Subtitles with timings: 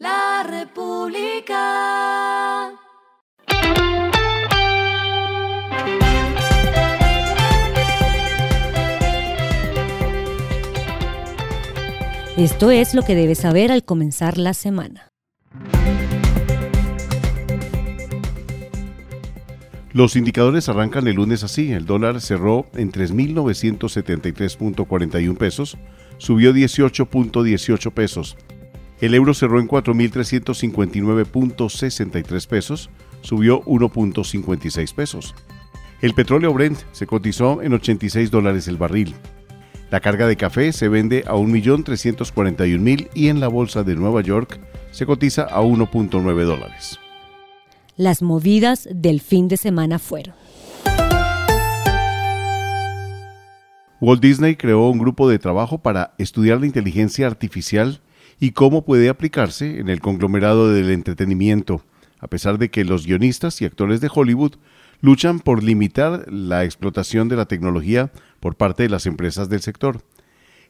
[0.00, 1.60] La República.
[12.38, 15.10] Esto es lo que debes saber al comenzar la semana.
[19.92, 21.72] Los indicadores arrancan el lunes así.
[21.72, 25.76] El dólar cerró en 3.973.41 pesos,
[26.16, 28.38] subió 18.18 pesos.
[29.00, 32.90] El euro cerró en 4.359.63 pesos,
[33.22, 35.34] subió 1.56 pesos.
[36.02, 39.14] El petróleo Brent se cotizó en 86 dólares el barril.
[39.90, 44.60] La carga de café se vende a 1.341.000 y en la bolsa de Nueva York
[44.90, 47.00] se cotiza a 1.9 dólares.
[47.96, 50.34] Las movidas del fin de semana fueron.
[54.00, 58.00] Walt Disney creó un grupo de trabajo para estudiar la inteligencia artificial
[58.40, 61.84] y cómo puede aplicarse en el conglomerado del entretenimiento,
[62.18, 64.54] a pesar de que los guionistas y actores de Hollywood
[65.00, 68.10] luchan por limitar la explotación de la tecnología
[68.40, 70.02] por parte de las empresas del sector.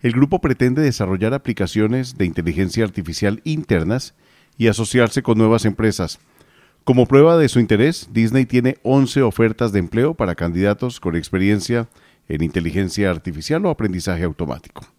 [0.00, 4.14] El grupo pretende desarrollar aplicaciones de inteligencia artificial internas
[4.56, 6.18] y asociarse con nuevas empresas,
[6.88, 11.86] como prueba de su interés, Disney tiene 11 ofertas de empleo para candidatos con experiencia
[12.30, 14.97] en inteligencia artificial o aprendizaje automático.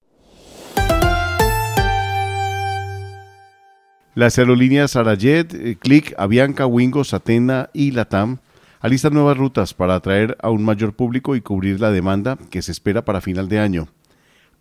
[4.16, 8.40] Las aerolíneas Arajet, eh, Click, Avianca, Wingo, Satena y Latam
[8.80, 12.72] alistan nuevas rutas para atraer a un mayor público y cubrir la demanda que se
[12.72, 13.88] espera para final de año.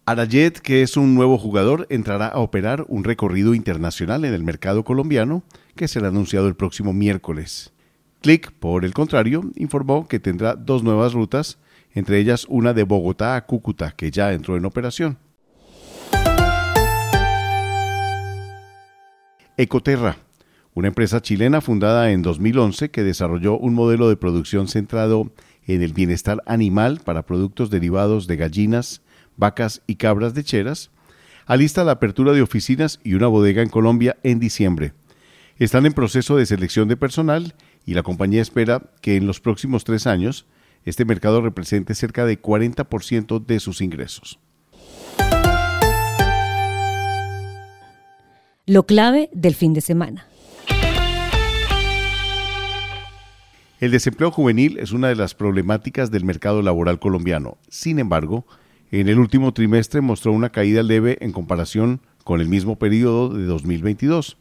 [0.05, 4.85] Arajet, que es un nuevo jugador, entrará a operar un recorrido internacional en el mercado
[4.85, 5.43] colombiano
[5.77, 7.73] que será anunciado el próximo miércoles.
[8.21, 11.59] Click, por el contrario, informó que tendrá dos nuevas rutas,
[11.95, 15.19] entre ellas una de Bogotá a Cúcuta, que ya entró en operación.
[19.61, 20.19] Ecoterra,
[20.73, 25.33] una empresa chilena fundada en 2011 que desarrolló un modelo de producción centrado
[25.67, 29.03] en el bienestar animal para productos derivados de gallinas,
[29.37, 30.93] vacas y cabras lecheras,
[31.45, 34.93] alista la apertura de oficinas y una bodega en Colombia en diciembre.
[35.57, 39.83] Están en proceso de selección de personal y la compañía espera que en los próximos
[39.83, 40.47] tres años
[40.85, 44.39] este mercado represente cerca de 40% de sus ingresos.
[48.69, 50.27] Lo clave del fin de semana.
[53.81, 57.57] El desempleo juvenil es una de las problemáticas del mercado laboral colombiano.
[57.71, 58.45] Sin embargo,
[58.91, 63.47] en el último trimestre mostró una caída leve en comparación con el mismo periodo de
[63.47, 64.37] 2022.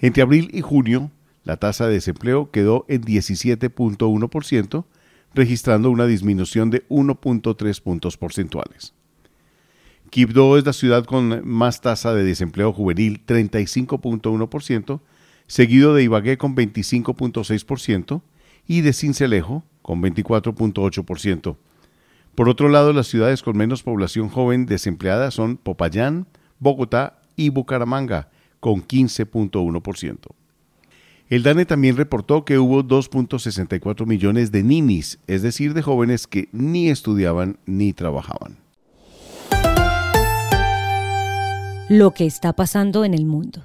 [0.00, 1.10] Entre abril y junio,
[1.42, 4.84] la tasa de desempleo quedó en 17.1%,
[5.34, 8.92] registrando una disminución de 1.3 puntos porcentuales.
[10.10, 15.00] Quibdó es la ciudad con más tasa de desempleo juvenil, 35.1%,
[15.46, 18.22] seguido de Ibagué con 25.6%
[18.66, 21.56] y de Cincelejo con 24.8%.
[22.34, 26.26] Por otro lado, las ciudades con menos población joven desempleada son Popayán,
[26.58, 28.28] Bogotá y Bucaramanga,
[28.60, 30.18] con 15.1%.
[31.28, 36.48] El DANE también reportó que hubo 2.64 millones de ninis, es decir, de jóvenes que
[36.52, 38.65] ni estudiaban ni trabajaban.
[41.88, 43.62] Lo que está pasando en el mundo.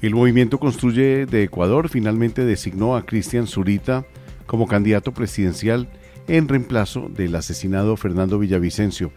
[0.00, 4.06] El movimiento Construye de Ecuador finalmente designó a Cristian Zurita
[4.46, 5.88] como candidato presidencial
[6.28, 9.10] en reemplazo del asesinado Fernando Villavicencio.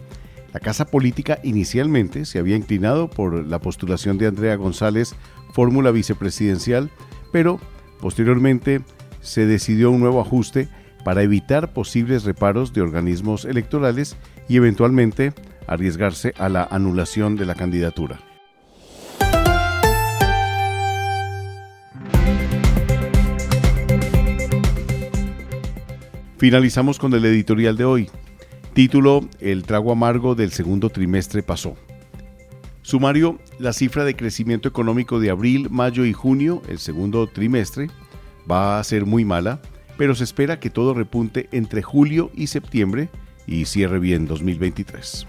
[0.53, 5.13] La Casa Política inicialmente se había inclinado por la postulación de Andrea González,
[5.53, 6.89] fórmula vicepresidencial,
[7.31, 7.59] pero
[7.99, 8.81] posteriormente
[9.21, 10.67] se decidió un nuevo ajuste
[11.03, 14.17] para evitar posibles reparos de organismos electorales
[14.47, 15.33] y eventualmente
[15.67, 18.19] arriesgarse a la anulación de la candidatura.
[26.37, 28.09] Finalizamos con el editorial de hoy.
[28.73, 31.75] Título El trago amargo del segundo trimestre pasó.
[32.81, 37.89] Sumario, la cifra de crecimiento económico de abril, mayo y junio, el segundo trimestre,
[38.49, 39.61] va a ser muy mala,
[40.01, 43.11] pero se espera que todo repunte entre julio y septiembre
[43.45, 45.27] y cierre bien 2023.